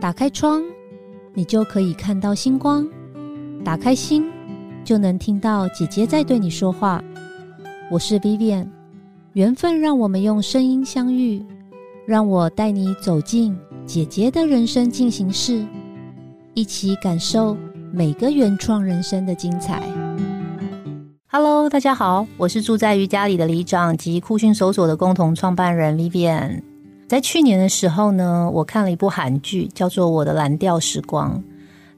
[0.00, 0.62] 打开窗，
[1.34, 2.84] 你就可以看到星光；
[3.64, 4.24] 打开心，
[4.84, 7.02] 就能听到姐姐在对你说话。
[7.90, 8.66] 我是 Vivian，
[9.34, 11.44] 缘分让我们用声音相遇，
[12.06, 15.64] 让我带你走进姐姐的人生进行式，
[16.54, 17.56] 一起感受
[17.92, 19.82] 每个原创人生的精彩。
[21.30, 26.67] Hello，大家好，我是住在瑜伽里的里长及酷讯搜索的共同创办人 Vivian。
[27.08, 31.34] 在去年的时候呢，我看了一部韩剧，叫做《我的蓝调时光》。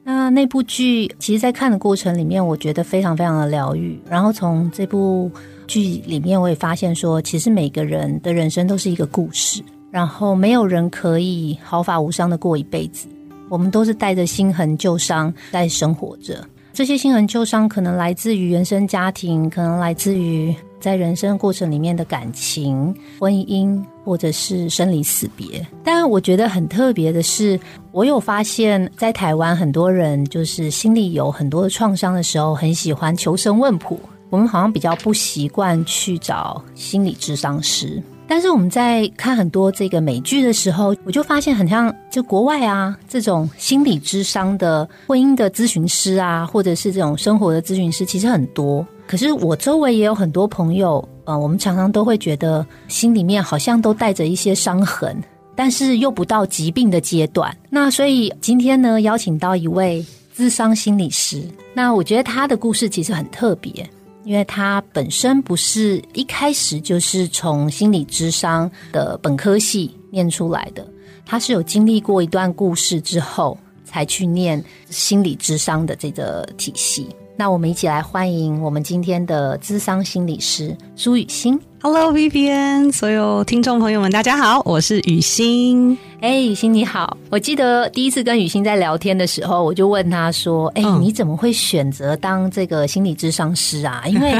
[0.03, 3.99] 那那部剧，其实，在看的过程里面，我觉得非常非常的疗愈。
[4.09, 5.29] 然后从这部
[5.67, 9.61] 剧里面，我也发现说，其实每个人的人生都是一个故事，
[9.91, 13.07] 然后没有人可以毫发无伤的过一辈子。
[13.49, 16.43] 我们都是带着心痕旧伤在生活着。
[16.71, 20.55] 这些心痕旧伤，可能来自于原生家庭，可能来自于。
[20.81, 27.57] 在人生过程里面的感情、婚姻，或者是生离死别，但我觉得很特别的是，
[27.91, 33.97] 我有发现，在台湾很多人就是心里有很多的创伤的时候，很喜欢求神问卜。
[34.31, 48.87] 我们好像比较不习惯去找心理智商师，但是我们在看很多这个美剧的时候，我就发现很像就国外啊这种心理智商的婚姻的咨询师啊，或者是这种生活的咨询师，其实很多。
[49.11, 55.21] 可是我周围也有很多朋友，呃，我们常常都会觉得心里面好像都带着一些伤痕，
[55.53, 57.53] 但是又不到疾病的阶段。
[57.69, 61.43] 那所以今天呢，邀请到一位智商心理师。
[61.73, 63.85] 那我觉得他的故事其实很特别，
[64.23, 70.87] 因为他本身不是一开始就是从心理智商的本科系念出来的，
[71.25, 77.09] 他是有经历过一段故事之后，才去念心理智商的这个体系。
[77.41, 81.59] 那我们一起来欢迎我们今天的资商心理师朱雨欣。
[81.81, 85.97] Hello Vivian，所有听众朋友们，大家好，我是雨欣。
[86.21, 87.17] 哎，雨欣你好！
[87.31, 94.03] 我记得第一次跟雨欣在聊天的时候，我就问她说：“哎，你怎么会选择当这个心理智商师啊？
[94.07, 94.31] 因为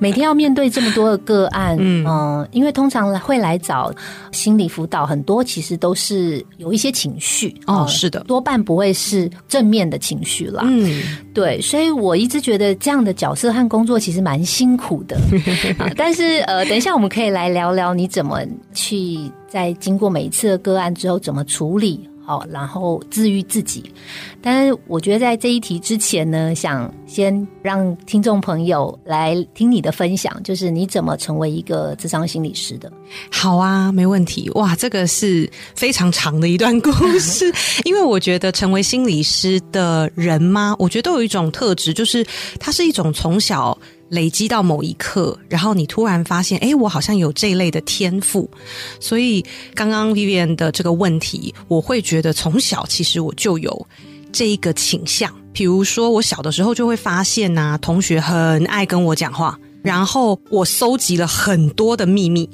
[0.00, 3.92] 每天要面对这么多的个案，嗯，因为通常会来找
[4.32, 10.64] 心理辅导，很多其实都是有一些情绪哦，是的，多半不会是正面的情绪啦。
[10.66, 11.00] 嗯，
[11.32, 15.16] 对，所以我一直觉得这样的角色和工作其实蛮辛苦的。
[15.96, 18.40] 但是呃，等一下我们可以来聊聊你怎么
[18.74, 19.20] 去。
[19.48, 22.08] 在经过每一次的个案之后，怎么处理？
[22.24, 23.82] 好，然后治愈自己。
[24.42, 32.92] 但是我觉得在这一题之前呢，想先让听众朋友来听你的分享，就是你怎么成为一个智商心理师的？
[33.32, 34.50] 好啊，没问题。
[34.56, 37.50] 哇，这个是非常长的一段故事。
[37.86, 40.76] 因为我觉得成为心理师的人吗？
[40.78, 42.22] 我觉得有一种特质，就是
[42.60, 43.76] 它是一种从小。
[44.08, 48.48] 累积到某一刻，然后你突然发现，哎，我好像有这一类的天赋。
[49.00, 53.86] 所以刚刚 Vivian 的这个问题，我会觉得从小其实我就有
[54.32, 55.32] 这一个倾向。
[55.52, 59.58] 比如说，我小的时候就会发现呐，同学很爱跟我讲话。
[59.80, 62.46] 然后我搜集了很多的秘密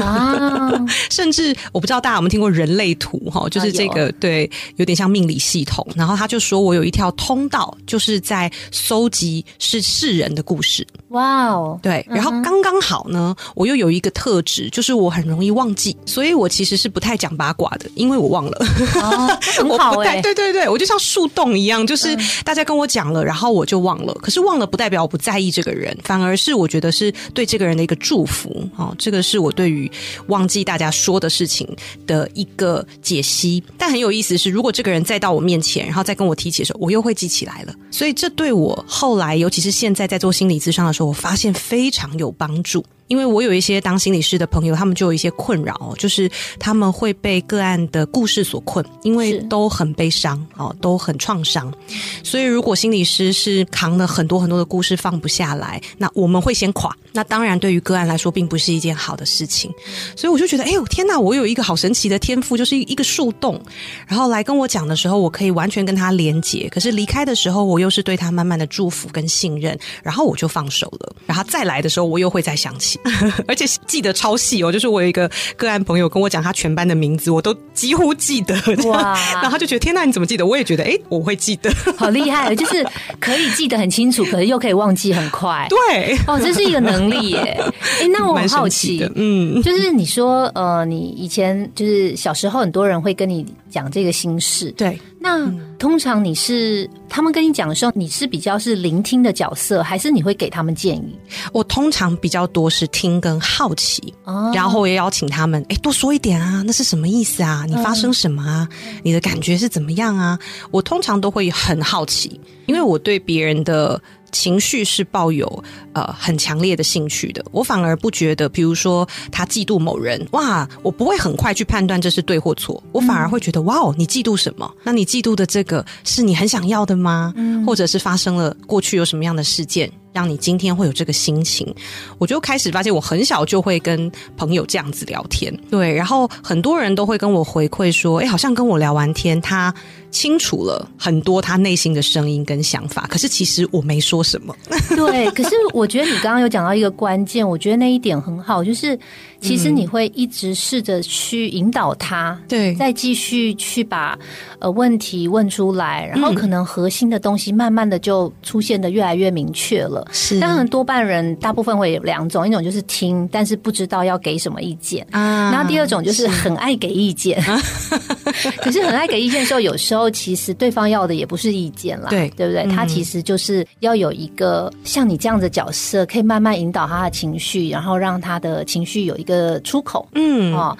[0.00, 0.72] 啊，
[1.10, 5.86] 甚至我不知道大家有没有听过人类图哈，就是这个对，有点像命理系统。
[5.94, 10.84] 然后他就说我有一条通道，就是在搜集是世人的故事。
[11.10, 12.04] 哇哦，对。
[12.08, 18.66] 然后刚刚好呢，我又有一个特质，就是我很容易忘记，所以我其实是不太讲八卦的，因为我忘了。
[19.58, 24.14] 很好哎，对对对，我就像树洞一样，就是大家跟我讲了，然后我就忘了。
[24.14, 26.70] 可是忘了不代表我不在意这个人，反而是我。
[26.70, 29.90] 觉得是对这个人的一个祝福哦，这个是我对于
[30.28, 31.66] 忘记大家说的事情
[32.06, 33.60] 的一个解析。
[33.76, 37.74] 但很有意思是，如果这个人再到我面前，然后再跟我提起的时候，我又会记起来了。
[37.90, 42.84] 所以这对我后来，尤其是现在在做心理咨商的时候，我发现非常有帮助。
[43.10, 51.74] 因为我有一些当心理师的朋友，他们就有一些困扰，就是他们会被个案的故事所困，因为都很悲伤哦，都很创伤。
[52.22, 56.96] 所以如果心理师是扛了很多很多的故事放不下来，那我们会先垮。
[57.12, 59.68] 那当然对于个案来说，并不是一件好的事情。
[60.14, 63.60] 所以我就觉得，哎呦天哪，我有一个好神奇的天赋，就是一个树洞。
[64.06, 66.68] 然后来跟我讲的时候，我可以完全跟他连接。
[66.70, 71.12] 可是离开的时候，我又是对他慢慢的祝福跟信任，然后我就放手了。
[71.26, 72.99] 然后再来的时候，我又会再想起。
[73.46, 78.54] 而且记得超细哦，就是我有一个个案朋友跟我讲他全班的名字，我都几乎记得。
[78.86, 79.18] 哇！
[79.34, 80.46] 然后他就觉得天呐，你怎么记得？
[80.46, 82.54] 我也觉得，哎，我会记得，好厉害！
[82.56, 82.86] 就是
[83.18, 85.66] 可以记得很清楚，可是又可以忘记很快。
[85.68, 87.64] 对，哦，这是一个能力耶。
[88.00, 94.98] 哎，那我很好奇，嗯，就是你说，呃，你以前就是小时候，很多人会跟你讲这个心事，对。
[95.22, 101.18] 那那通常你是他们跟你讲的时候，你是比较是聆听的角色，还是你会给他们建议？
[101.52, 104.12] 我通常比较多是听跟好奇，
[104.54, 107.64] 然后我也邀请他们，哎，多说一点啊，那是什么意思啊？
[107.68, 108.68] 你发生什么啊？
[109.02, 110.38] 你的感觉是怎么样啊？
[110.70, 114.00] 我通常都会很好奇，因为我对别人的。
[114.32, 124.70] 情绪是抱有呃很强烈的兴趣的，我反而不觉得，比如说他嫉妒某人，哇，我不会很快去判断这是对或错，我反而会觉得，哇哦，你嫉妒什么？
[124.82, 127.34] 那你嫉妒的这个是你很想要的吗？
[127.66, 129.90] 或者是发生了过去有什么样的事件？
[130.12, 131.72] 让你今天会有这个心情，
[132.18, 139.72] 我就开始发现，我很小就会跟朋友这样子聊天，对，然后很多人都会跟我回馈说，哎，好像跟我聊完天，他
[140.10, 144.54] 清楚了很多他内心的声音跟想法，可是其实我没说什么。
[144.96, 148.98] 对，可是我觉得你刚刚有讲到一个关键，我觉得那一点很好，就是
[149.40, 154.18] 其实你会一直试着去引导他，对，再继续去把
[154.58, 160.06] 呃问题问出来，然后可能核心的东西慢慢的就出现的越来越明确了。
[160.12, 165.06] 是，当然多半人大部分会有两种，一种就是听，但是不知道要给什么意见。
[165.10, 165.50] 啊。
[165.52, 167.42] 然后第二种就是很爱给意见，
[168.62, 172.30] 可是很爱给意见的时候，有时候其实对方要的也不是意见啦，对。
[172.36, 172.66] 对不对？
[172.74, 179.29] 他其实就是要有一个像你这样的角色，可以慢慢引导他的情绪，然后让他的情绪有一个
[179.60, 180.08] 出口。
[180.14, 180.76] 嗯哦，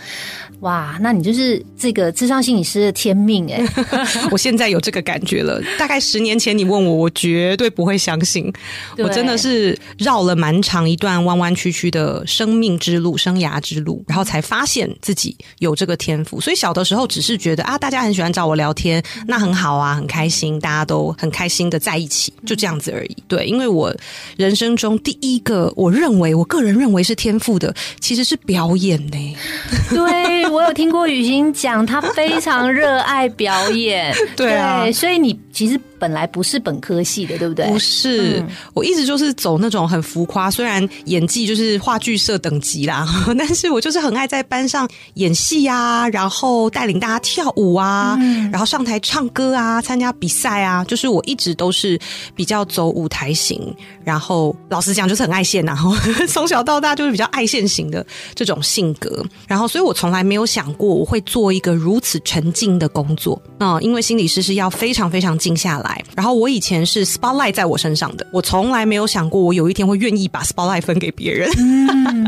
[0.61, 3.65] 哇，那你就是这个智商心理师的天命哎！
[4.31, 5.61] 我现在有这个感觉了。
[5.79, 8.53] 大概十年前你问我，我绝对不会相信。
[8.99, 16.41] 我真的是绕了蛮长一段弯弯曲曲的生命之路、生涯之路，然后才发现自己有这个天赋。
[16.41, 23.17] 所以小的时候只是觉得啊，大家很喜欢找我聊天，那很好啊，很开心，大家都很开心的在一起，就这样子而已。
[23.27, 23.95] 对，因为我
[24.37, 29.37] 人生中第一个，我认为我个人认为是天赋的，其实是表演呢。
[29.91, 34.15] 对我有听过雨欣讲，她非常热爱表演。
[34.37, 35.79] 对啊，所以你其实。
[36.01, 37.67] 本来不是本科系的，对不对？
[37.67, 38.43] 不是，
[38.73, 43.07] 我一直就是走那种很浮夸，虽然演技就是话剧社等级啦，
[43.39, 48.17] 但是我就是很爱在班上演戏啊，然后带领大家跳舞啊，
[48.51, 52.01] 然后上台唱歌啊，参加比赛啊，就是我一直都是
[52.35, 55.95] 比较走舞台型，然后老实讲就是很爱现，然 后
[56.27, 58.05] 从小到大就是比较爱现型的
[58.35, 65.90] 这种性格，然后所以我从来没有想过我会做一个如此沉静的工作啊，因为心理师是要非常非常静下来。
[66.17, 71.51] 然后我以前是 spotlight 在我身上的，我从来没有想过我有一天会愿意把 spotlight 分给别人。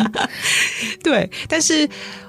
[1.03, 1.89] 对，但是。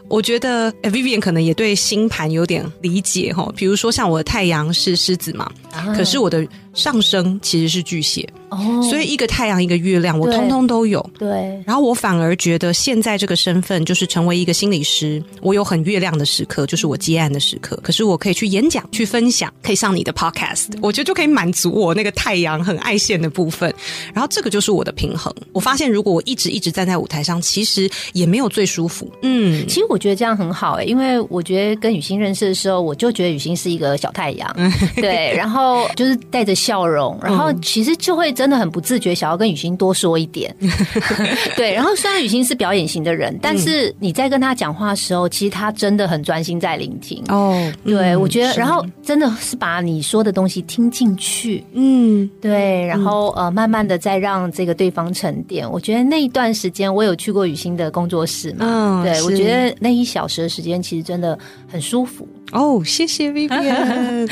[0.09, 5.49] 我觉得 Vivian 可能也对星盘有点理解哈，比如说像我的太阳是狮子嘛，
[5.95, 11.03] 可是我的上升其实是巨蟹哦，所以一个太阳一个月亮我通通都有。
[11.17, 11.27] 对，
[11.65, 23.73] 然后我反而觉得现在这个身份就是成为一个心理师，我有很月亮的时刻，就是我接案的时刻，可是我可以去演讲、去分享，可以上你的 Podcast，我觉得就可以满足我那个太阳很爱现的部分。
[24.13, 25.33] 然后这个就是我的平衡。
[25.53, 29.11] 我发现如果我一直一直站在舞台上，其实也没有最舒服。
[29.23, 29.97] 嗯，其实我。
[30.03, 34.53] 觉得这样很好哎，因为我觉得跟雨欣认识的时候，我就觉得雨欣是一个小太阳，
[34.99, 40.55] 对，然后就是带着笑容，然后其实就会真的很不自觉想要跟雨欣多说一点，
[41.57, 41.73] 对。
[41.73, 47.23] 然后虽然雨欣是表演型的人，但是你在跟他讲话的时候，其实他真的很专心在聆听。
[47.29, 47.71] 哦。
[47.83, 55.69] 对，我觉得，然后真的是把你说的东西听进去，嗯，对，然后呃，慢慢的再让这个对方沉淀。
[55.69, 59.93] 我觉得那一段时间，我有去过雨欣的工作室嘛，对我觉得那。
[59.93, 61.37] 一小时的时间其实真的
[61.71, 64.29] 很舒服哦，谢谢 Vivian。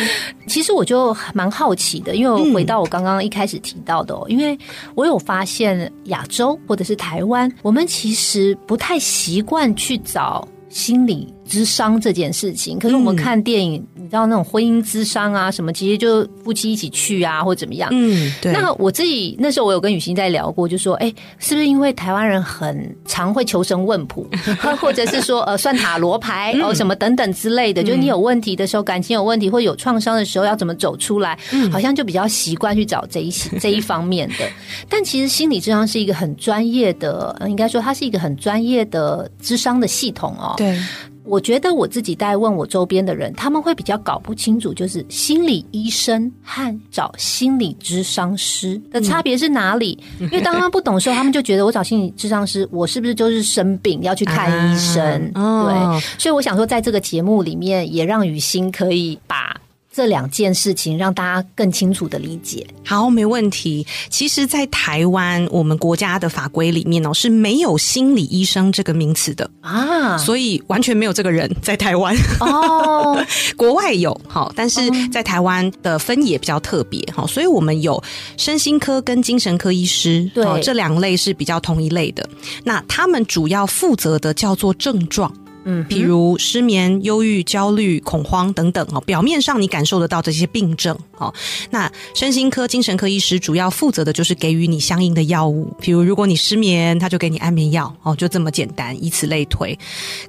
[0.48, 4.58] 其实我就蛮好奇的，因为回到我刚刚一开始提到的，哦，因为
[4.96, 11.34] 我有发现亚洲或者是台湾，我们其实不太习惯去找心理。
[11.52, 17.90] 智商这件事情，可是我们看电影，你知道那种婚姻智商啊，什么其实就夫妻一起去啊，或怎么样。
[17.92, 18.54] 嗯，对。
[18.54, 24.26] 那我自己那时候我有跟雨欣在聊过，就说，哎，是不是因为台湾人很常会求神问卜，
[24.80, 31.38] 或者是说呃算塔罗牌 哦什么等等之类的，就是你有问题的时候，感情有问题或有创伤的时候，要怎么走出来，
[31.70, 33.30] 好像就比较习惯去找这一
[33.60, 34.50] 这一方面的。
[34.88, 40.54] 但其实心理智商是一个很专业的，应该说它是一个很专业的智商的系统哦。
[40.56, 40.80] 对。
[41.24, 49.98] 我觉得我自己在问我周边的人，他们会比较搞不清楚，就是心理医生和找心理智商师的差别是哪里？
[50.20, 55.32] 因为当他们不懂的时候，他们就觉得我找心理智商师，我是不是就是生病要去看医生？
[55.34, 59.56] 对，所以我想说，在这个节目里面，也让雨欣可以把。
[59.94, 62.66] 这两件事情，让大家更清楚的理解。
[62.86, 63.86] 好，没问题。
[64.10, 72.16] 其实，在台湾，我们国家的法规里面哦是没有心理医生这个名词的啊，所以完全没有这个人在台湾。
[72.40, 73.22] 哦，
[73.58, 74.80] 国外有好，但是
[75.10, 78.02] 在台湾的分野比较特别哈，所以我们有
[78.38, 82.28] 身心科跟精神科医师，对这两类是比较同一类的。
[82.64, 85.30] 那他们主要负责的叫做症状。
[85.64, 91.34] 嗯，比如失眠、忧郁、焦虑、恐慌等等哦，表面上你感受得到这些病症哦。
[91.70, 99.78] 那身心科、精神科医师主要负责的就是给予你相应的药物，比如如果你失眠，他就给你安眠药哦，就这么简单，以此类推。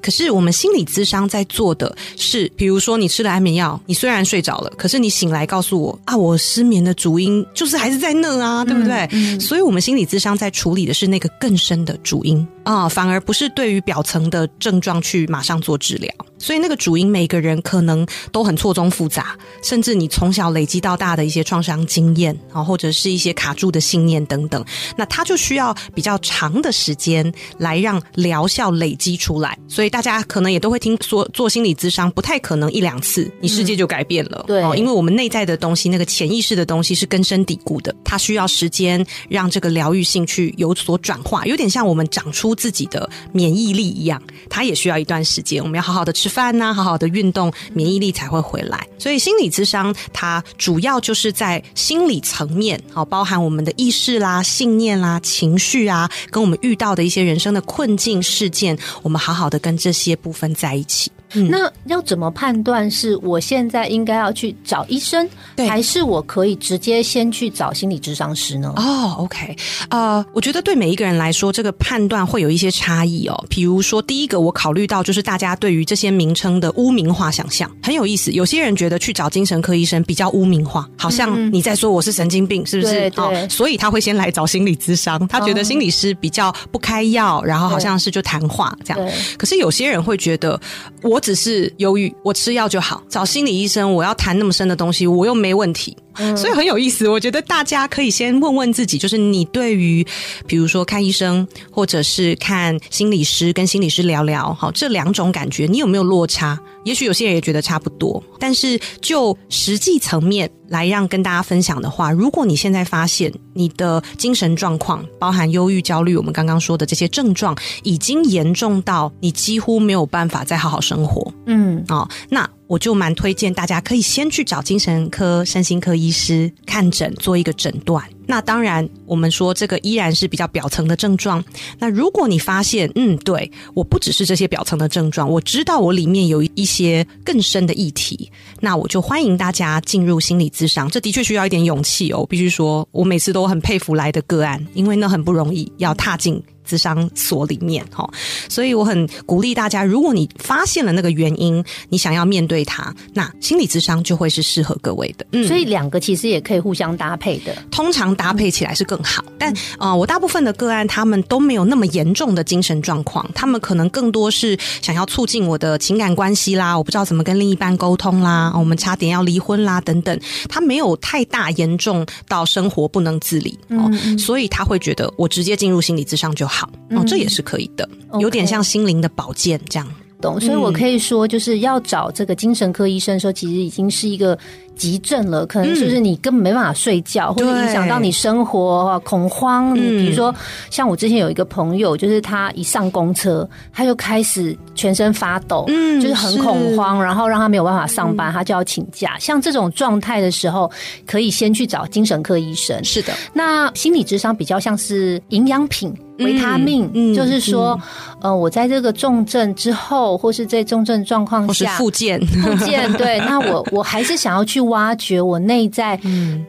[0.01, 9.39] 可是我们心理咨商在做的是，比如说你吃了安眠药，你虽然睡着了，可是你醒来告诉我啊，我失眠的主因就是还是在那啊，对不对？
[9.39, 15.23] 所以，我们心理咨商在处理的是那个更深的主因啊，反而不是对于表层的症状去。
[15.33, 24.63] 马上做治疗，所以那个主因每个人可能都很错综复杂，甚至你从小累积到大的一些创伤经验啊，或者是一些卡住的信念等等，
[24.95, 29.57] 那它就需要比较长的时间来让疗效累积出来。
[29.67, 34.43] 所以大家可能也都会听说，做心理咨商不太可能一两次，你世界就改变了。
[34.45, 45.23] 对，因为我们内在的东西，那个潜意识的东西是根深蒂固的，它需要时间让这个疗愈性去有所转化，有点像我们长出自己的免疫力一样，它也需要一段。
[45.23, 48.85] 时间，我们要好好的吃饭呐，好好的运动，免疫力才会回来。
[48.99, 61.09] 所以心理智商它主要就是在心理层面，好，包含我们的意识啦、信念啦、情绪啊，跟我们遇到的一些人生的困境事件，我们好好的跟这些部分在一起。
[61.33, 65.27] 那要怎么判断是我现在应该要去找医生，
[65.67, 68.71] 还是我可以直接先去找心理咨商师呢？
[68.77, 69.55] 哦，OK，
[69.89, 73.45] 呃，我觉得对每一个人来说，这个判断会有一些差异哦。
[73.49, 78.31] 比如说，第一个我考虑到就是大家对于这些名称的污名化想象很有意思。
[78.31, 83.11] 有些人觉得去找精神科医生比较污名化，好像你在说我是神经病，是不是？
[83.15, 89.11] 哦，所以他会先来找心理咨商，他觉得心理师比较不开药，然后好像是就谈话这样。
[89.35, 90.59] 可是有些人会觉得
[91.01, 91.19] 我。
[91.23, 93.01] 只是忧郁，我吃药就好。
[93.07, 95.95] 找心理医生，我要谈那么深的东西，我又没问题，
[96.35, 97.07] 所以很有意思。
[97.07, 100.05] 我觉得大家可以先问问自己，就是你对于，
[100.47, 106.59] 比如说看医生，或者是看心理师，跟心理师聊聊，好，这两种感觉，你有没有落差？
[106.83, 122.49] 也许有些人也觉得差不多，但是就实际层面来让跟大家分享的话，如果你现在发现你的精神状况，包含忧郁、焦虑，我们刚刚说的这些症状，已经严重到你几乎没有办法再好好生活，嗯，哦，那。
[122.73, 128.03] 我就蛮推荐大家可以先去找精神科、身心科医师看诊，做一个诊断。
[128.25, 131.43] 那当然，我们说这个依然是比较表层的症状。
[131.77, 140.89] 那如果你发现，嗯，对我不只是这些表层的症状，我知道我里面有一些更深的议题，那我就欢迎大家进入心理咨商。
[140.89, 146.41] 这的确需要一点勇气哦，必须说，我每次都很佩服来的个案，因为那很不容易，要踏进。
[146.67, 148.09] 咨商所里面哈，
[148.49, 155.25] 所以我很鼓励大家，如果你发现了那个原因，你想要面对它，那心理智商就会是适合各位的。
[155.31, 159.23] 嗯，所以两个其实也可以互相搭配的，通常搭配起来是更好。
[159.37, 176.52] 但啊，我大部分的个案他们都没有那么严重的精神状况，他们可能更多是想要促进我的情感关系啦，我不知道怎么跟另一半沟通啦，我们差点要离婚啦等等，他没有太大严重到生活不能自理哦，所以他会觉得我直接进入心理智商就好。
[176.53, 179.87] 好哦，这也是可以的，有点像心灵的保健这样。
[180.21, 184.37] 懂，所以我可以说，就是要找这个精神科医生的时候，其实已经是一个。
[184.75, 189.71] 急症了，可能就是你根本没办法睡觉，或者影响到你生活，恐慌。
[189.75, 190.33] 比如说，
[190.71, 199.15] 像我之前有一个朋友，就是他一上公车，他就开始全身发抖，嗯，就是很恐慌，然后让他没有办法上班，他就要请假。
[199.19, 200.71] 像这种状态的时候，
[201.05, 202.83] 可以先去找精神科医生。
[202.83, 207.79] 是的，那心理智商比较像是营养品、维他命，就是说，
[208.21, 214.63] 呃，我在这个重症之后，或是在重症状况下，复健，复健，对， 那我我还是想要去。
[214.63, 215.99] 挖掘我内在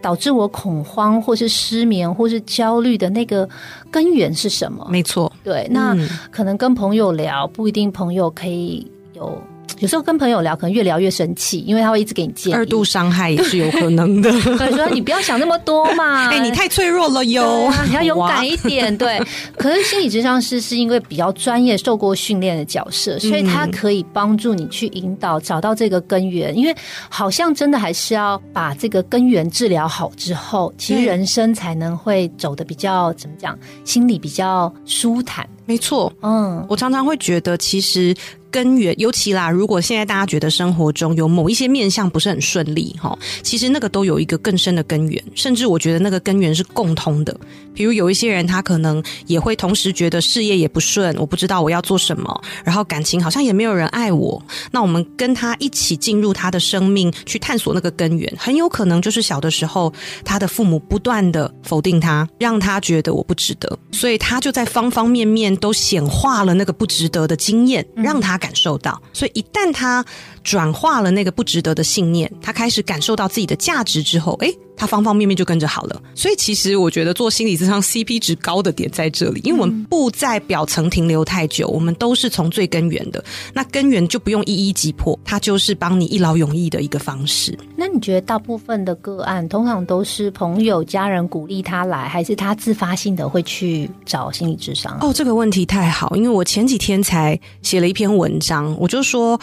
[0.01, 3.47] 导致我恐慌，或是失眠，或是焦虑的那个
[3.91, 4.87] 根源是什么？
[4.89, 5.97] 没错，对，那
[6.31, 9.37] 可能跟朋友聊，不一定朋友可以有。
[9.81, 12.55] 有时候跟朋友聊，可能越聊越生气，因为他会一直给你建议。
[12.55, 14.31] 二度伤害也是有可能的。
[14.57, 16.29] 所以说你不要想那么多嘛。
[16.31, 18.97] 哎，你太脆弱了哟，你要勇敢一点。
[18.97, 19.21] 对，
[19.59, 26.57] 可是心理咨商师是因为比较专业、受过训练的角色，所以他可以帮助你去引导，找到这个根源。
[26.57, 26.75] 因为
[27.09, 35.47] 好像真的还是要把这个根源治疗好之后，其实人生才能会走的比较怎么讲，心里比较舒坦。
[35.67, 38.15] 没错，嗯，我常常会觉得其实。
[38.55, 47.37] 根源，尤其啦，如果现在大家觉得生活中有某一些面相不是很顺利，哈，其实那个都有一个更深的根源，甚至我觉得那个根源是共通的。
[47.75, 54.41] 比如有一些人，他可能也会同时觉得事业也不顺，我不知道我要做什么，然后感情好像也没有人爱我。
[54.71, 59.93] 那我们跟他一起进入他的生命，去探索那个根源，很有可能就是小的时候
[60.25, 69.01] 他的父母不断的否定他，让他觉得我不值得，所以他就在方方面面都显化了那个不值得的经验，让他感受到。
[69.13, 70.05] 所以一旦他
[70.43, 76.03] 转化了那个不值得的信念，他开始感受到自己的价值之后，诶，他方方面面就跟着好了。
[76.15, 83.25] 所以其实我觉得做心理咨商 CP 值高的点在这里，因为我们不在表层停留太久，我们都是从最根源的。
[83.53, 87.59] 那根源就不用一一击破，它就是帮你一劳永逸的一个方式。
[87.77, 94.99] 那你觉得大部分的个案通常都是朋友、家人鼓励他来，还是他自发性的会去找心理智商？
[95.01, 99.41] 哦，这个问题太好，因为我前几天才写了一篇文章，我就说。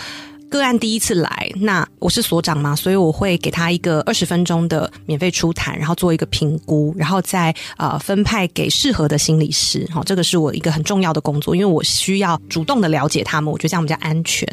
[0.51, 9.87] 个案第一次来，那我是所长嘛，所以我会给他一个二十分钟的免费初谈，然后做一个评估，然后再呃分派给适合的心理师。
[9.93, 14.45] 好，这个是我一个很重要的工作，因为我需要主动的了解他们，我觉得这样比较安全。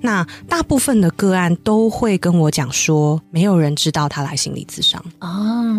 [0.00, 5.74] 那大部分的个案都会跟我讲说，没有人知道他来心理咨商啊。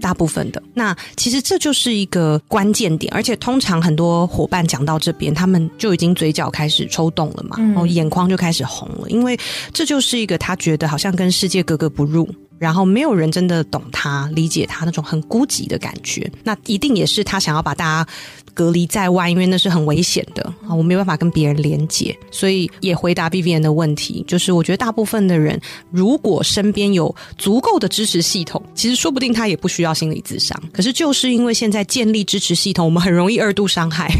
[0.00, 9.38] 大部分的那其实这就是一个关键点，而且通常很多伙伴讲到这边，他们就已经嘴角开始抽动了嘛，然后眼眶就开始红了，因为
[9.72, 12.28] 这就是一个他觉得好像跟世界格格不入。
[12.58, 18.10] 然后没有人真的懂他、理解他那种很孤寂的感觉，那一定也是他想要把大家
[18.58, 20.74] 隔离在外，因为那是很危险的啊！
[20.74, 25.60] 我没办法跟别人连接，所以也回答 B B N 的问题，就是我觉得大部分的人
[25.92, 30.60] 如果身边有足够的支持系统，其实说不定他也不需要心理咨商。
[30.72, 34.10] 可是就是因为现在建立支持系统，我们很容易二度伤害，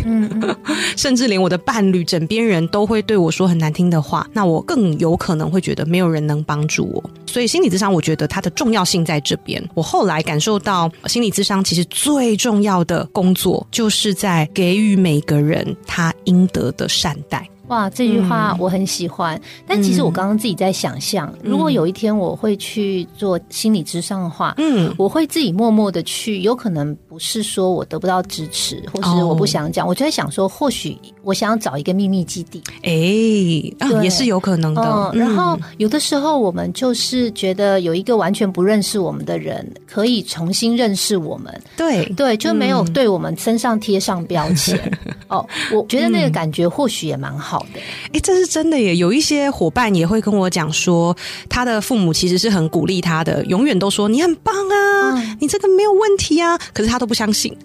[0.96, 7.10] 甚至连我的伴侣、枕边人都会对我说很难听的话，那我更有可能会觉得没有人能帮助我。
[7.26, 8.28] 所以心理咨商，我觉得。
[8.28, 9.60] 它的重要性在这边。
[9.72, 17.48] 我后来感受到，心理咨商其实最重要的工作，就是在给予每个人他应得的善待。
[17.68, 19.38] 哇，这句话我很喜欢。
[19.66, 30.96] 但其实我刚刚自己在想象，如果有一天我会去做心理咨商的话，嗯，我会自己默默的去，有可能不是说我得不到支持，或是我不想讲，我就在想说，或许
[31.28, 35.12] 我想要找一个秘密基地，哎，也是有可能的。
[35.12, 44.80] 然后有的时候我们就是觉得有一个完全不认识我们的人，可以重新认识我们，对对，就没有对我们身上贴上标签。
[45.28, 47.80] 哦，我觉得那个感觉或许也蛮好的。
[48.14, 48.96] 哎，这是真的耶！
[48.96, 51.14] 有一些伙伴也会跟我讲说，
[51.50, 56.56] 他的父母其实是很鼓励他的，永远都说你很棒啊，你这个没有问题啊。
[56.72, 57.54] 可是他都不相信。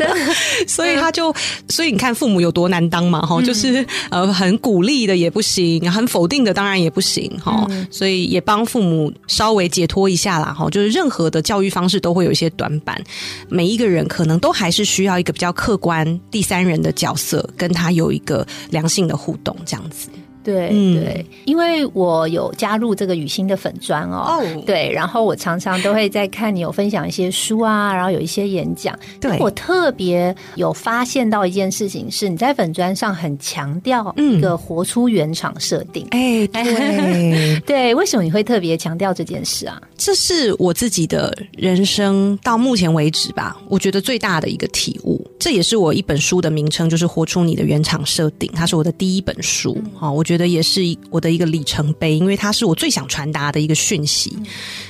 [0.68, 1.34] 所以他就，
[1.70, 3.20] 所以你看父母有多难当嘛？
[3.20, 7.30] 哈，就是呃，很鼓励的也不行，很否定的当然也不行。
[7.42, 10.52] 哈，所以也帮父母稍微解脱一下啦。
[10.52, 13.02] 哈，就是任何的教育方式都会有一些短板，
[13.48, 20.08] 每一个人可能都还是需要一个比较客观第三人的角色，跟他有一个良性的互动，这样子。
[20.42, 28.98] 对对，因为我有加入这个雨欣的粉砖哦，对，然后我常常都会在看你有分享一些书啊，然后有一些演讲。
[29.20, 36.06] 对我特别有发现到一件事情，是你在粉砖上很强调一个活出原厂设定。
[36.10, 39.80] 哎，对 对，为什么你会特别强调这件事啊？
[39.96, 45.24] 这是我自己的人生到目前为止吧，我觉得最大的一个体悟。
[45.38, 48.50] 这也是我一本书的名称，就是活出你的原厂设定。
[48.54, 54.32] 它是我的第一本书啊，我觉得也是我的一个里程碑，因为它是我最想传达的一个讯息。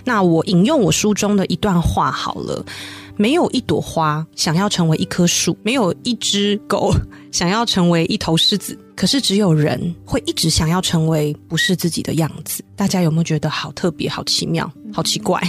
[0.04, 2.62] 那我引用我书中的一段话好了：
[3.16, 6.92] 没有一朵花想要成为一棵树，没有一只狗
[7.30, 8.78] 想要成为一头狮子。
[8.96, 12.62] 可是，只有人会一直想要成为不是自己的样子。
[12.76, 15.40] 大家有没有觉得好特别、好奇妙、好奇怪？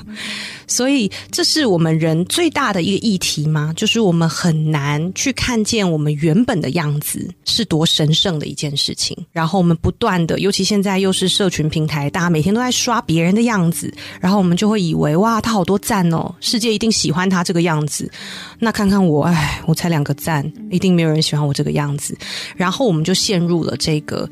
[0.68, 3.72] 所以，这是我们人最大的一个议题吗？
[3.74, 9.16] 就是我们很难去看见我们原本的样子是多神圣的一件事情。
[9.32, 18.10] 然后，我们不断的，尤其现在又是社群平台，大家每天都在刷别人的样子，然后我们就会以为哇，他好多赞哦，世界一定喜欢他这个样子。
[18.58, 22.14] 那看看我，哎，我才两个赞，一定没有喜欢我这个样子。
[22.56, 22.90] 然后。
[22.90, 24.28] 我们就陷入了这个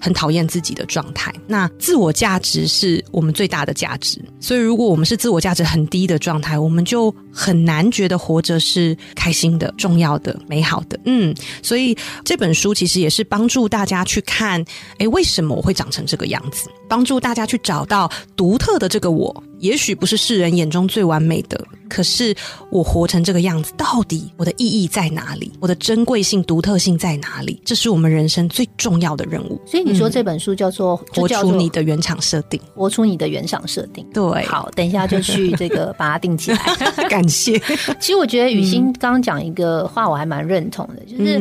[0.00, 1.30] 很讨厌自己的状态。
[1.46, 10.98] 那自我价值是我们最大的价值，所以如果我们是自我价值很低的状态，我们就很难觉得活着是开心的、重要的、美好的。
[11.04, 14.64] 嗯，所以这本书其实也是帮助大家去看，
[14.96, 16.70] 哎，为什么我会长成这个样子？
[16.88, 21.60] 帮助大家去找到独特的这个我，也许不是世人眼中最完美的。
[21.88, 22.34] 可是
[22.70, 25.50] 我活成这个样子，到底我的意义在哪里？
[25.58, 27.58] 我的珍贵性、独特性在哪里？
[27.64, 29.58] 这是我们人生最重要的任务。
[29.64, 34.06] 所以你说这本书叫做《活出你的原厂设定》，活出你的原厂设定。
[34.12, 36.58] 对，好，等一下就去这个把它定起来。
[37.08, 37.58] 感谢。
[37.98, 41.40] 其实我觉得雨欣刚刚讲一个话，我还蛮认同的，就是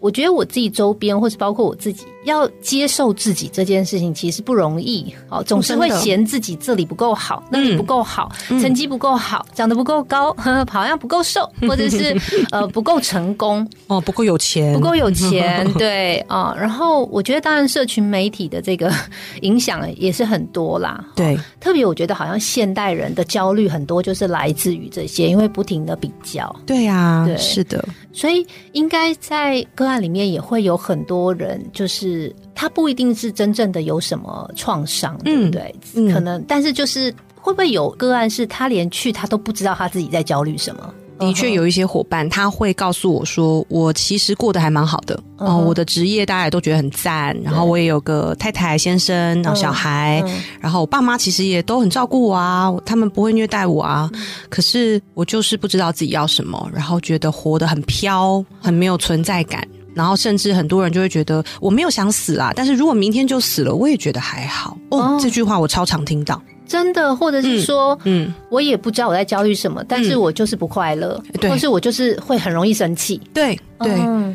[0.00, 2.04] 我觉得我自己周边，或是包括我自己。
[2.24, 12.14] 要接受自己这件事情其实不容易，哦，总是会嫌自己这里不够好，那里不够好，成绩不够好，长得不够高，好像不够瘦，或者是
[12.50, 16.54] 呃不够成功， 哦，不够有钱，不够有钱， 对啊。
[16.58, 18.92] 然后我觉得，当然，社群媒体的这个
[19.40, 21.02] 影响也是很多啦。
[21.14, 26.54] 对，特别我觉得好像现代人的焦虑很多就是来自于这些，因为不停的比较。
[26.66, 27.82] 对呀，对，是的。
[28.12, 35.74] 所以应该在个案里面也会有很多人，就是他不一定是真正的有什么创伤，对不对？
[36.12, 40.94] 可能，但是就是会不会有个案是他连去他都不知道他自己在焦虑什么？
[41.18, 50.22] 的确有一些伙伴他会告诉我说，我其实过得还蛮好的哦，我的职业大家也都觉得很赞，然后我也有个太太、先生，然后小孩，
[50.60, 54.08] 然后我爸妈其实也都很照顾我啊，他们不会虐待我啊。
[54.48, 59.66] 可是我就是不知道自己要什么，然后觉得活得很飘，很没有存在感。
[59.98, 64.78] 然后甚至很多人就会觉得我没有想死啊，但是如果明天就死了，我也觉得还好。
[64.90, 73.92] 哦，这句话我超常听到，真的，或者是说，嗯，我也不知道我在焦虑什么，但是我就是不快乐，或是我就是会很容易生气，对对。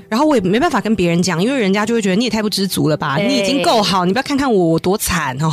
[0.09, 5.49] 然后我也没办法跟别人讲，因为人家就会觉得你也太不知足了吧，你已经够好，你不要看看我我多惨哦。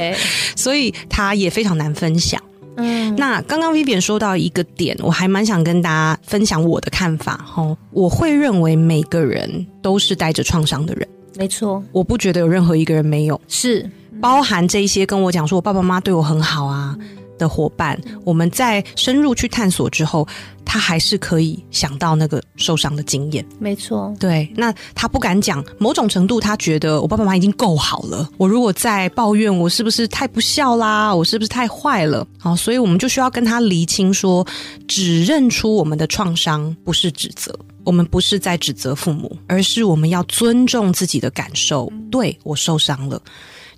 [0.56, 2.40] 所以他也非常难分享。
[2.76, 7.76] 嗯，那刚刚 Vivian 说到一个点，我还蛮想跟大家分享我的看法哈。
[7.90, 13.88] 我会认为每个人都是带着创伤的人，没错，我不觉得有任何一个人没有，是
[14.20, 16.96] 包含这一些跟我讲说我爸爸妈妈对我很好啊。
[17.40, 20.28] 的伙伴，我们在深入去探索之后，
[20.64, 23.44] 他还是可以想到那个受伤的经验。
[23.58, 24.48] 没错，对。
[24.54, 28.28] 那他不敢讲，某种程度他觉得我爸爸妈妈已经够好了。
[28.36, 31.12] 我如果再抱怨，我是不是太不孝啦？
[31.12, 32.24] 我是不是太坏了？
[32.38, 34.46] 好，所以我们就需要跟他厘清，说
[34.86, 37.58] 指认出我们的创伤，不是指责。
[37.82, 41.90] 我们不是在指责父母，而是我们要尊重自己的感受。
[42.10, 43.20] 对我受伤了。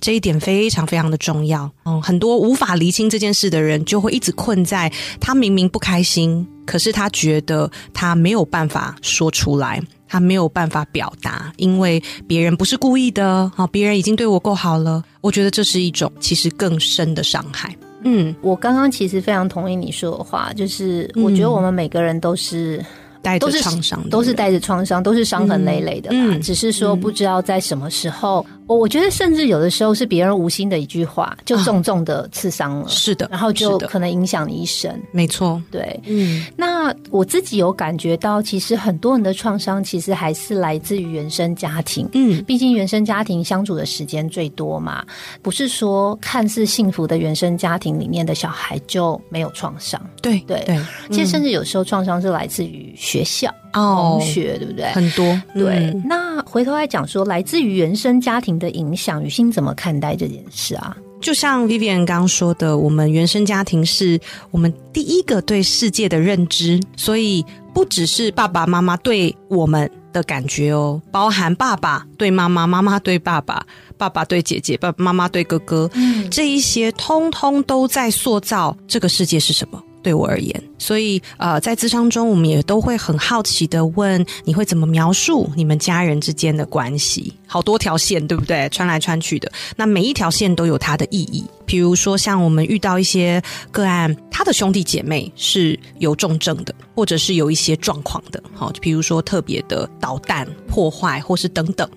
[0.03, 15.05] 这一点非常非常的重要，嗯，很多无法厘清这件事的人，就会一直困在他明明不开心，可是他觉得他没有办法说出来，他没有办法表达，因为别人不是故意的，好，别人已经对我够好了。
[15.21, 17.73] 我觉得这是一种其实更深的伤害。
[18.03, 22.85] 嗯，我刚刚其实非常同意你说的话，就是我觉得我们每个人都是。
[23.25, 26.37] 带着创伤，都是带着创伤，都是伤痕累累的啦。
[26.43, 32.88] 只是说不知道在什么时候，我我觉得甚至有的时候是别人无心的一句话，就重重的刺伤了。
[32.88, 34.92] 是的，然后就可能影响你一生。
[35.11, 36.44] 没错，对，嗯。
[36.57, 42.09] 那我自己有感觉到，其实很多人的创伤其实还是来自于原生家庭。
[42.12, 45.05] 嗯，毕竟原生家庭相处的时间最多嘛，
[45.42, 50.01] 不是说看似幸福的原生家庭里面的小孩就没有创伤。
[50.20, 52.92] 对对对，其实甚至有时候创伤是来自于。
[52.94, 54.87] 学校、同学，对不对？
[54.93, 55.41] 很多。
[55.55, 60.97] 对，那回头来讲说，来自于原生家庭的影响，雨欣怎么看待这件事啊？
[61.21, 64.19] 就像 Vivian 刚刚说的，我们原生家庭是
[64.51, 73.65] 我们第一个对世界的认知，所以不只是爸爸妈妈对我们的感觉哦，包含爸爸对妈妈、妈妈对爸爸、
[73.97, 79.81] 爸爸对姐姐、爸爸妈妈对哥哥，嗯，这一些通通都在塑造这个世界是什么。
[80.03, 87.33] 对我而言，所以呃，在智商中，我们也都会很好奇的问：你会怎么描述你们家人之间的关系？
[87.47, 88.69] 好多条线，对不对？
[88.71, 91.45] 穿来穿去的，那每一条线都有它的意义。
[91.65, 101.88] 比如说，像我们遇到一些个案，他的兄弟姐妹是有重症的，或者是有一些状况的，好，比如说特别的捣蛋、破坏，或是等等。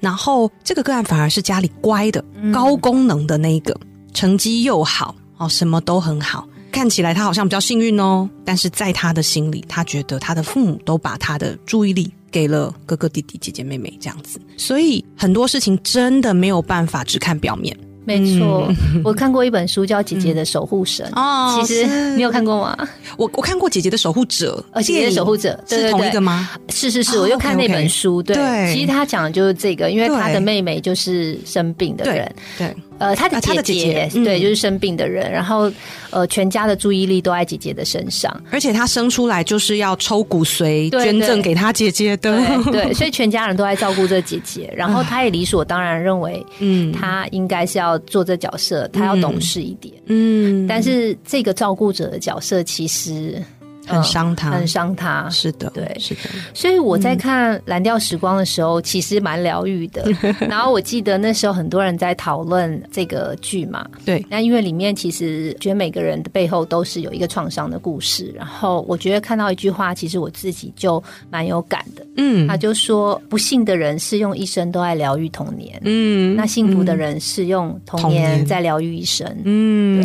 [0.00, 3.78] 然后这个个案反而是家里乖的、高功能的那一个，
[4.14, 6.46] 成绩又好，哦，什么都很好。
[6.78, 17.76] 看起来他好像比较幸运哦，但是在他的心里，他觉得他的父母都把他的注意力给了哥哥、弟弟、姐姐、妹妹这样子，所以很多事情真的没有办法只看表面。
[18.04, 22.88] 没错，我看过一本书叫《姐姐的守护神》哦，其实你有看过吗？
[23.18, 26.48] 我我看过《姐姐的守护者》，呃，《姐姐的守护者》是同一个吗？
[26.68, 32.72] 是是是，我就看那本书，对，其实他讲的就是这个，因为他的妹妹就是生病的人，对。
[32.98, 35.70] 呃，他的啊他的姐姐对，就是生病的人，然后
[36.10, 38.34] 呃，全家的注意力都在姐姐的身上。
[38.50, 46.92] 而且他生出来就是要抽骨髓捐赠对给他姐姐的，对对， 所以全家人都在照顾这姐姐，然后他也理所当然认为嗯。
[46.92, 49.94] 他应该是要做这角色，他要懂事一点。
[50.06, 53.40] 嗯，但是这个照顾者的角色其实
[53.88, 55.28] 很伤他，很伤他。
[55.30, 55.96] 是的，对。
[55.98, 56.20] 是的，
[56.54, 60.04] 所以我在看《蓝调时光》的时候，其实蛮疗愈的。
[60.48, 68.32] 然后我记得那时候很多人在讨论这个剧嘛，对，那因为里面其实觉得每个人的背后都是有一个创伤的故事。
[68.36, 72.06] 然后我觉得看到一句话，其实我自己就蛮有感的。
[72.16, 72.48] 嗯。
[72.48, 79.26] 他就说，不幸的人是用一生都在疗愈童年，嗯那幸福的人是用童年在疗愈一生。
[79.44, 80.02] 嗯，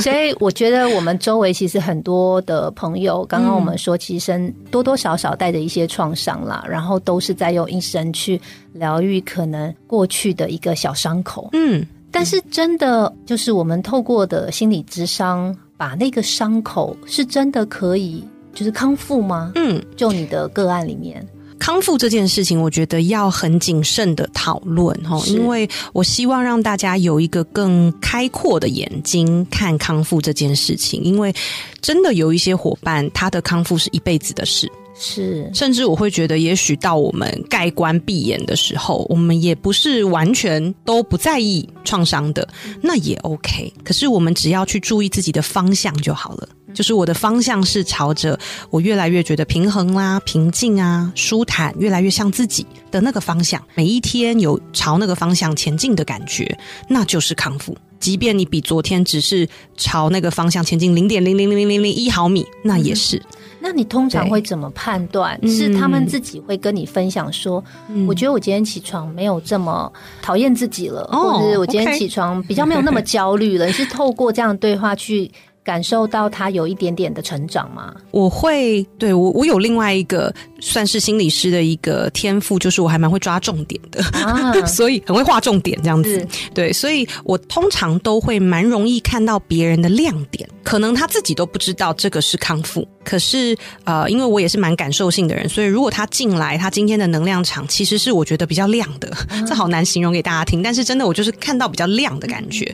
[0.00, 8.40] 所以我觉得我们周围其实很多的朋友，刚刚我们说，其实生多多少少带着一些创伤啦，然后都是在用一生去
[8.72, 11.50] 疗愈可能过去的一个小伤口。
[11.52, 18.24] 嗯，但是真的就是我们透过的心理智商，把那个伤口是真的可以
[18.54, 19.52] 就是康复吗？
[19.56, 21.26] 嗯，就你的个案里面，
[21.58, 31.34] 康复这件事情，我觉得要很谨慎的讨论哈，因为我希望让大家有一个更开阔的眼睛看康复这件事情，因为
[31.80, 42.48] 真的有一些伙伴，他的康复是一辈子的事，是甚至我会觉得，也许到我们盖棺闭眼的时候，我们也不是完全都不在意创伤的，
[42.80, 43.72] 那也 OK。
[43.82, 46.48] 可是我们只要去注意自己的方向就好了。
[46.72, 48.36] 就是我的方向是朝着
[48.68, 53.62] 我越来越觉得平衡啦、平静啊、舒坦，越来越像自己的那个方向。
[53.76, 57.76] 每一天有朝那个方向前进的感觉，那就是康复。
[58.00, 63.22] 即便你比昨天只是朝那个方向前进零点零零零零零零一毫米，那也是。
[63.66, 65.38] 那你通常会怎么判断？
[65.40, 67.64] 嗯是他们自己会跟你分享说，
[68.06, 73.64] 我觉得我今天起床没有这么讨厌自己了，哦或者是我今天起床比较没有那么焦虑了。
[73.66, 75.30] 你是透过这样的对话去
[75.64, 77.94] 感受到他有一点点的成长吗？
[78.10, 86.26] 我会对我我有另外一个算是心理师的一个天赋，就是我还蛮会抓重点的，啊， 所以很会画重点这样子。
[86.52, 99.10] 对，所以我通常都会蛮容易看到别人的亮点，可能他自己都不知道这个是康复，可是呃，因为我也是蛮感受性的人，所以如果他进来，他今天的能量场其实是我觉得比较亮的，
[99.46, 102.70] 这好难形容给大家听，但是真的我就是看到比较亮的感觉，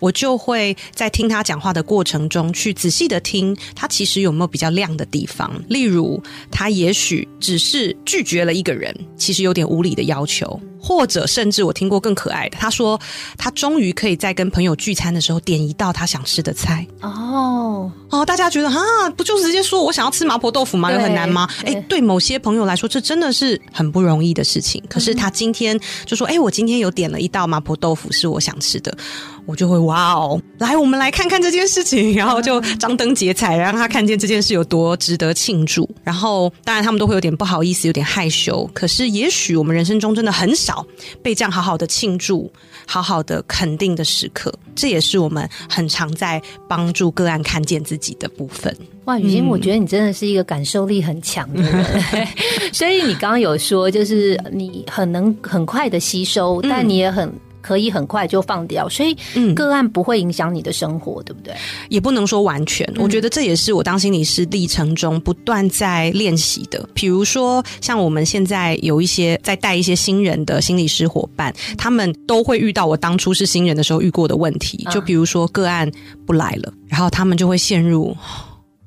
[0.00, 12.98] 我就会在听他讲话的过程中去仔细的听他其实有没有比较亮的地方，例如他也许只是拒绝了一个人，其实有点无理的要求，或者甚至我听过更可爱的，他说
[13.36, 16.86] 他终于可以在跟朋友聚餐的时候点一道他想吃的菜。
[17.02, 18.80] 哦，哦，大家觉得啊，
[19.14, 20.90] 不就直接说我想要吃麻婆豆腐吗？
[20.90, 21.46] 有很难吗？
[21.60, 24.82] 对哎，对某些朋友来说，这真的是很不容易的事情。
[24.88, 28.96] 可是他今天就说，哎，我今天有点了一道麻婆豆腐是我想吃的，
[29.44, 35.88] 我就会哇哦，来，我们来看看这件事情，然后就张灯结彩，让他看见这件事有多值得庆祝。
[36.04, 38.68] 然后，当然他们都会有点不好意思，有点害羞。
[38.72, 40.86] 可是，也许我们人生中真的很少
[41.22, 42.50] 被这样好好的庆祝、
[42.86, 48.74] 好好的肯定的时刻，这也是我们很常在帮助个案看见自己的部分。
[49.06, 52.28] 哇，雨欣，我觉得你真的是一个感受力很强的人，
[52.72, 57.32] 所以你刚刚有说，就是你很能很快的吸收，但你也很。
[57.62, 61.54] 可以很快就放掉，所以嗯个案不会影响你的生活，对不对？
[61.88, 66.86] 也不能说完全，嗯我觉得这也是我当心理师历程中不断在练习的。
[66.92, 74.82] 比如说，像我们现在有一些在带一些新人的心理师伙伴，他们都会遇到我当初是新人的时候遇过的问题。
[74.86, 75.90] 嗯就比如说个案
[76.26, 78.16] 不来了，然后他们就会陷入哦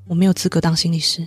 [0.07, 1.25] 我没有资格当心理师，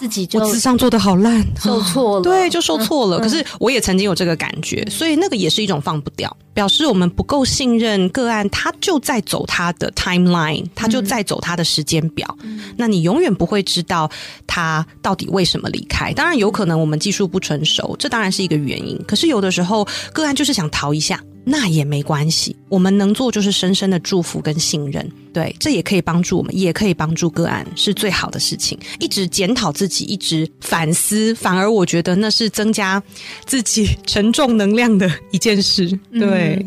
[0.00, 3.18] 自己就我智商做的好烂， 受挫了，对，就受挫了。
[3.18, 12.34] 嗯可是我也曾经有这个感觉，所以那个也是一种放不掉，表示我们不够信任个案，他就在走他的 timeline，他就在走他的时间表。
[12.78, 14.10] 那你永远不会知道
[14.46, 16.14] 他到底为什么离开。
[16.14, 18.98] 当然，有可能我们技术不成熟，这当然是一个原因。
[19.06, 21.22] 可是有的时候，个案就是想逃一下。
[21.44, 28.78] 那也没关系，我们能做就是深深的祝福跟信任，对，这也可以帮助我们，也可以帮助个案，是最好的事情。
[28.98, 33.02] 一直检讨自己，一直反思，反而我觉得那是增加
[33.46, 35.90] 自己沉重能量的一件事。
[36.12, 36.64] 对，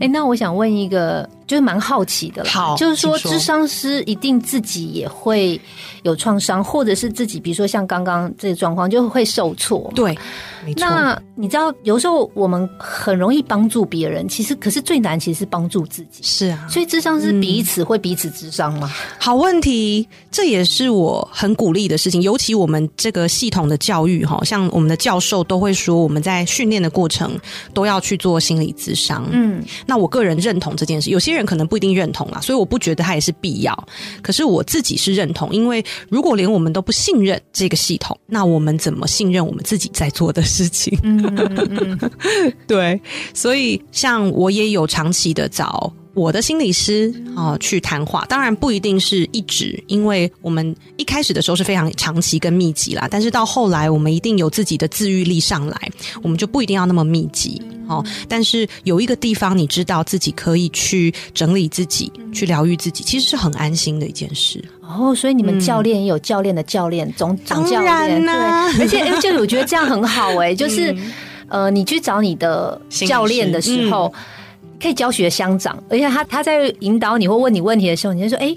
[0.00, 2.50] 哎、那我想问一个就是蛮好奇的啦。
[2.50, 5.60] 好就是说智商师一定自己也会
[6.04, 9.90] 有创伤，或者是自己，比如说像刚刚这个状况，就会受挫。
[9.94, 10.16] 对，
[10.64, 10.86] 没错。
[10.86, 16.22] 那你知道，有时候我们很容易帮助别人，其实可是最难，其实是帮助自己。
[16.22, 18.90] 是啊，所以智商是彼此会彼此智商吗？
[19.18, 22.22] 好问题，这也是我很鼓励的事情。
[22.22, 27.38] 尤其我们这个系统的教育，哈，像我们的教授都会说，我们在训练的过程
[27.72, 29.26] 都要去做心理咨商。
[29.32, 33.88] 嗯，那我个人认同这件事，有些人可能不一定认同啊，所以我不觉得它也是必要。
[34.22, 40.98] 可是我自己是认同，因为如果连我们都不信任这个系统，那我们怎么信任我们自己在做的事情？
[41.02, 41.98] 嗯
[42.66, 43.00] 对，
[43.32, 55.90] 所以像我也有长期的找我的心理师啊、去谈话，当然不一定是一直，因为我们一开始的时候是非常长期跟密集啦，但是到后来我们一定有自己的自愈力上来，
[56.22, 58.04] 我们就不一定要那么密集哦。
[58.28, 64.64] 但是有一个地方你知道自己可以去整理自己，去疗愈自己，其实是很安心的一件事。
[64.80, 70.94] 哦，所以你们教练也有教练的教练，总总教当然练啦对，而且而且我觉得这样很好哎、就是、
[71.48, 74.12] 呃，你去找你的教练的时候，
[74.80, 78.56] 可以教学乡长，而且他他在引导你或问你问题的时候，你就说哎。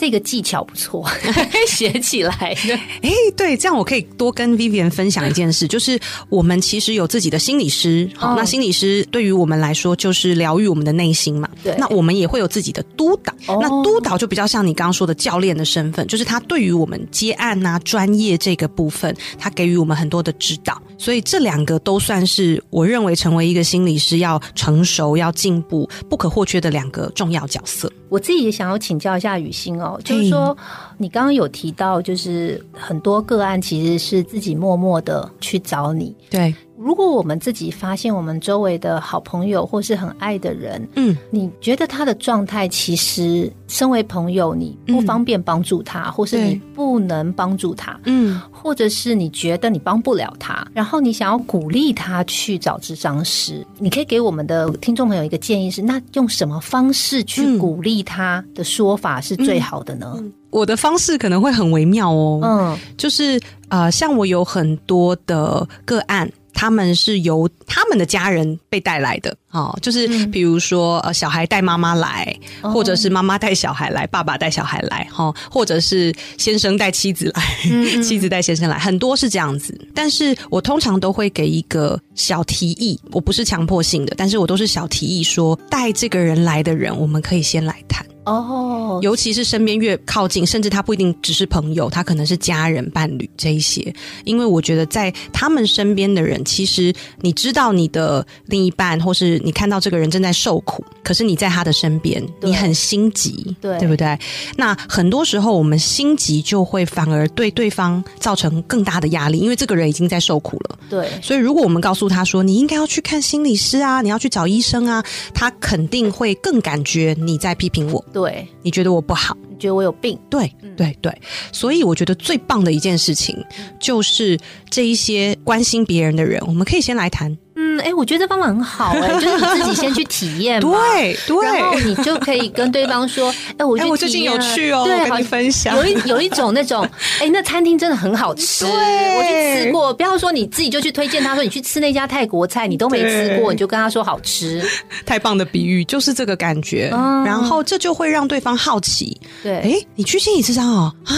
[0.00, 1.06] 这个技巧不错，
[1.68, 2.32] 学起来。
[3.02, 11.46] 哎，对，这样我可以多跟 Vivian 分享一件事， 就是我们其实有自己的心理师，好，哦那心理师对于我们来说就是疗愈我们的内心嘛。
[11.62, 27.92] 对那我们也会有自己的督导，哦那督导就比较像你刚刚说的教练的身份，就是他对于我们接案啊、专业这个部分，他给予我们很多的指导，所以这两个都算是我认为成为一个心理师要成熟、要进步不可或缺的两个重要角色。
[28.08, 30.56] 我自己也想要请教一下雨欣哦，就是说，
[30.98, 36.14] 你刚刚有提到，就是很多个案其实是自己默默的去找你。
[36.28, 57.58] 对，如果我们自己发现我们周围的好朋友或是很爱的人，嗯，你觉得他的状态其实身为朋友，你不方便帮助他，或是你不能帮助他，嗯，或者是你觉得你帮不了他，然后你想要鼓励他去找智商师，你可以给我们的听众朋友一个建议是：那用什么方式去嗯。
[57.58, 60.16] 鼓励他的说法是最好的呢？
[60.48, 62.40] 我的方式可能会很微妙哦。
[62.42, 62.78] 嗯。
[62.96, 63.38] 就是
[63.68, 69.36] 呃，像我有很多的个案，他们是由他们的家人被带来的。
[69.50, 79.76] 哦，就是比如说呃，小孩带妈妈来，哦或者是妈妈带小孩来，爸爸带小孩来，哈、或者是先生带妻子来，嗯妻子带先生来，很多是这样子。
[79.94, 88.06] 但是我通常都会给一个小提议，我不是强迫性的，但是我都是小提议说，带这个人来的人，我们可以先来谈。
[88.26, 93.92] 哦，尤其是身边越靠近，甚至他不一定只是朋友，他可能是家人、伴侣这一些。
[94.24, 104.18] 因为我觉得在他们身边的人，其实你知道你的另一半，或是你看到这个人正在受苦，可是你在他的身边，你很心急，对对不对？
[104.56, 110.78] 那很多时候我们心急就会反而对对方造成更大的压力，因为这个人已经在受苦了。
[110.88, 119.36] 对，所以，如果我们告诉他说你应该要去看心理师啊，你要去找医生啊，他肯定会更感觉你在批评我，对，你觉得我不好。
[119.48, 120.18] 你觉得我有病？
[120.30, 121.20] 对对对，
[121.52, 123.36] 所以我觉得最棒的一件事情
[123.78, 124.38] 就是
[124.70, 127.36] 这一些关心别人的人，我们可以先来谈。
[127.62, 130.70] 嗯，哎，我觉得这方法很好 哎、就是你自己先去体验嘛。
[130.94, 135.76] 对然后对，你就可以跟对方说：“哎，我我最近有去哦，对，跟好你分享。
[135.76, 136.88] 有一有一种那种，
[137.20, 139.92] 哎、那餐厅真的很好吃，对我去吃过。
[139.92, 144.64] 不要说你自己就去推荐他说你去吃那家泰国菜，你都没吃过，你就跟他说好吃。
[145.04, 146.90] 太棒的比喻，就是这个感觉。
[146.94, 151.14] 嗯然后这就会让对方好奇，对，哎，你去心理咨商哦啊？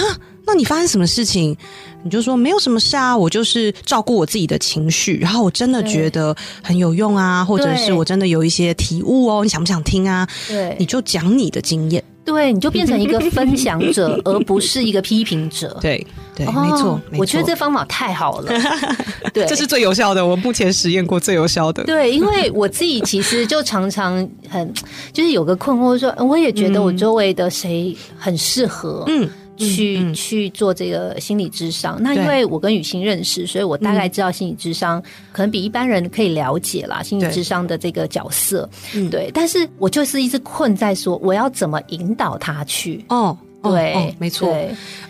[0.46, 1.56] 那你发生什么事情？
[2.04, 10.26] 你就说没有什么事啊，我就是照顾我自己的情绪，然后我真的觉得很有用啊，或者是我真的有一些体悟哦，你想不想听啊？
[10.48, 15.78] 对你就讲你的经验，对，你就变成一个分享者， 而不是一个批评者。
[15.80, 18.52] 对对，哦没错，没错我觉得这方法太好了。
[19.32, 21.84] 对，这是最有效的，我目前实验过最有效的。
[21.84, 24.74] 对，因为我自己其实就常常很，
[25.12, 29.30] 就是有个困惑说，我也觉得我周围的谁很适合，嗯，
[29.62, 31.98] 去、嗯嗯去做这个心理智商。
[32.02, 38.68] 那因为我跟雨欣认识，所以我大概知道心理智商、可能比一般人可以了解啦，心理智商的这个角色。
[38.94, 43.04] 嗯对，但是我就是一直困在说，我要怎么引导他去。
[43.08, 44.54] 哦，对，哦没错。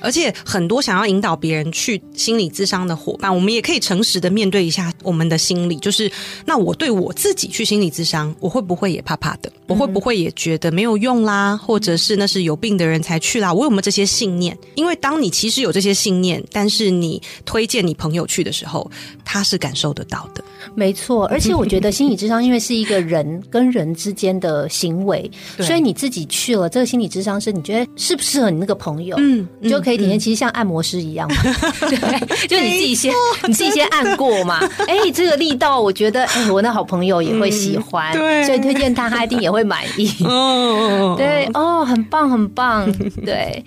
[0.00, 6.10] 而且很多想要引导别人去心理智商的伙伴，我们也可以诚实的面对一下我们的心理，就是
[6.44, 9.50] 那我对我自己去心理智商，我会不会也怕怕的？
[9.68, 11.56] 我会不会也觉得没有用啦？
[11.56, 13.52] 或者是那是有病的人才去啦？
[13.52, 14.56] 我有没有这些信念？
[14.74, 18.90] 因为当你其实有这些信念，但是你推荐你朋友去的时候，
[19.24, 20.42] 他是感受得到的。
[20.74, 29.14] 没错， 而且我觉得心理智商因为是一个人跟人之间的行为， 所以你自己去了这个心理智商是，你觉得是不适合你那个朋友？
[29.20, 31.36] 嗯你就可以体验，其实像按摩师一样嘛，
[31.88, 33.12] 对，就你自己先
[33.46, 38.12] 你自己先按过嘛， 哎，这个力道我觉得，哎，我那好朋友也会喜欢，
[38.44, 40.10] 所以推荐他，他一定也会满意。
[40.24, 42.90] 哦，对哦，很棒，很棒。
[43.24, 43.64] 对，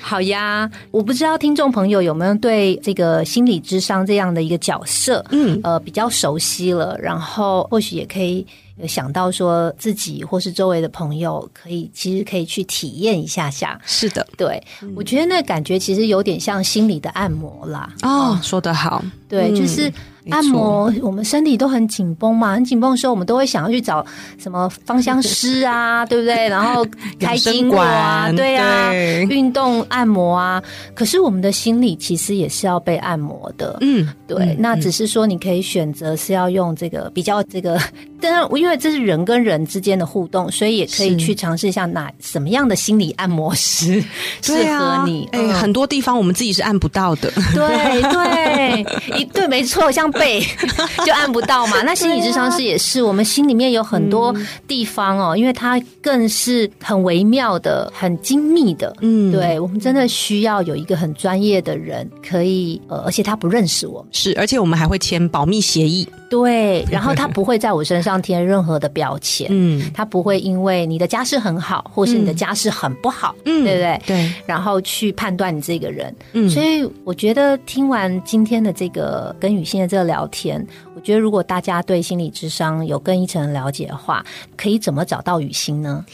[0.00, 0.68] 好呀。
[0.90, 8.46] 我不知道听众朋友有没有对这个心理智商这样的一个角色，嗯呃，比较熟悉了，然后或许也可以有
[8.84, 13.80] 想到说自己或是周围的朋友，可以其实可以去体验一下下。
[13.86, 14.60] 是的，对，
[14.96, 17.92] 我觉得那感觉其实有点像心理的按摩啦。
[18.02, 19.92] 哦，说得好，对，嗯就是
[20.30, 24.04] 按摩，我们身体都很紧绷嘛，很紧绷的时候，我们都会想要去找
[24.38, 26.48] 什么芳香师啊， 对不对？
[26.48, 26.84] 然后
[27.20, 30.60] 开经络啊，对啊，对运动按摩啊。
[30.94, 34.36] 可是我们的心理其实也是要被按摩的，嗯，对。
[34.38, 37.80] 嗯那只是说你可以选择是要用这个比较这个，
[38.20, 44.02] 当然因为这是人跟人之间的互动，所以也可以去尝试一下哪什么样的心理按摩师
[44.42, 45.28] 适合你。
[45.32, 47.30] 哎、嗯很多地方我们自己是按不到的。
[47.54, 48.86] 对对，
[49.18, 50.40] 一对没错，像背
[51.04, 51.82] 就按不到嘛。
[51.82, 54.34] 那心理智商师也是，我们心里面有很多
[54.68, 58.94] 地方哦，因为它更是很微妙的、很精密的。
[59.00, 66.06] 嗯，对我们真的需要有一个很专业的人，可以呃，而且他不认识我们，是，而且我们还会签保密协议。
[66.28, 74.00] 对， 然后他不会在我身上贴任何的标签，嗯他不会因为你的家世很好，或是你的家世很不好，嗯对不对？
[74.06, 80.64] 对，然后去判断你这个人，嗯所以我觉得听完今天的这个跟雨欣的这个聊天，
[80.94, 84.24] 我觉得如果大家对心理智商有更一层的了解的话，
[84.56, 86.04] 可以怎么找到雨欣呢？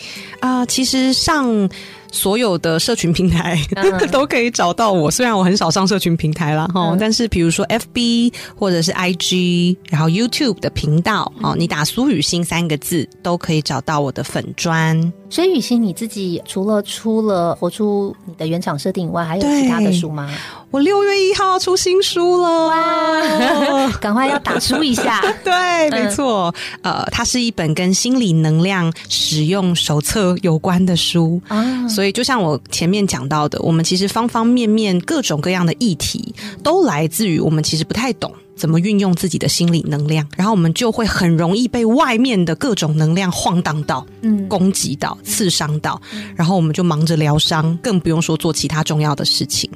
[0.40, 1.68] 啊、其实上
[2.12, 5.10] 所有的社群平台、嗯 都可以找到我。
[5.10, 15.12] 虽然我很少上社群平台啦，哈、嗯但是比如说 FB 或者是 IG，然后 YouTube 的频道，嗯哦，你打苏雨欣三个字都可以找到我的粉砖。
[15.32, 20.30] 所以雨欣你自己除了出了活出你的原厂设定以外，还有其他的书吗？
[20.70, 23.88] 我六月一号要出新书了，哇！
[23.98, 25.22] 赶快要打书一下。
[25.42, 31.40] 对，没错，呃，它是一本跟心理能量使用手册有关的书。
[31.48, 46.00] 啊，所以，就像我前面讲到的，我们其实方方面面各种各样的议题，都来自于我们其实不太懂怎么运用自己的心理能量，然后我们就会很容易被外面的各种能量晃荡到、嗯，攻击到、刺伤到，
[46.36, 49.68] 然后我们就忙着疗伤，更不用说做其他重要的事情。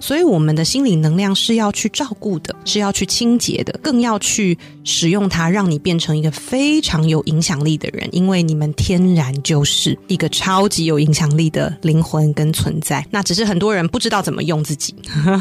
[0.00, 8.08] 所以，我们的心理能量是要去照顾的，是要去清洁的，更要去使用它，让你变成一个非常有影响力的人。
[8.12, 13.06] 因为你们天然就是一个超级有影响力的灵魂跟存在。
[13.10, 14.94] 那只是很多人不知道怎么用自己，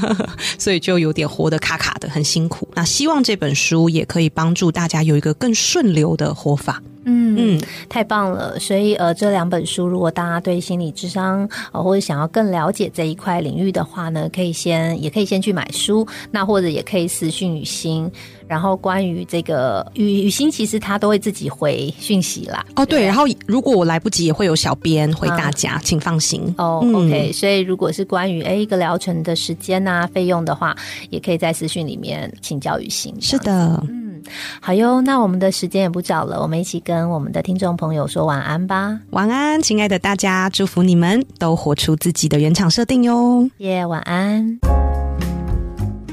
[0.59, 2.67] 所以就有点活得卡卡的，很辛苦。
[2.75, 6.81] 那希望这本书也可以帮助大家有一个更顺流的活法。
[7.05, 8.59] 嗯嗯，太棒了！
[8.59, 18.11] 所以呃，这两本书，如果大家对心理智商呃或者想要更了解这一块领域的话呢，可以先也可以先去买书，那或者也可以私讯雨欣。
[18.47, 22.65] 然后关于这个雨雨欣，其实他都会自己回讯息啦。
[22.75, 26.53] 哦，对，然后如果我来不及，也会有小编回大家，请放心。
[26.57, 30.75] 哦、嗯 o k 所以如果是关于哎一个疗程的时间啊、费用的话，
[31.09, 33.15] 也可以在私讯里面请教雨欣。
[33.21, 34.10] 是的，嗯，
[34.61, 38.99] 好哟，那我们的时间也不早了，我们一起跟我们的听众朋友说晚安吧。
[39.11, 43.49] 晚安，亲爱的大家，祝福你们都活出自己的原厂设定哟。
[43.57, 44.59] 耶、晚安。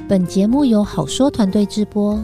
[0.08, 2.18] 本节目由好说团队制播，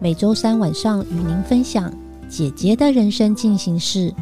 [0.00, 1.92] 每周三晚上与您分享
[2.28, 4.12] 姐姐的人生进行式。